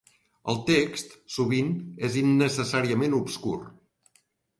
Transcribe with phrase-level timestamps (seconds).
[0.51, 1.69] El text sovint
[2.07, 3.53] és innecessàriament obscur.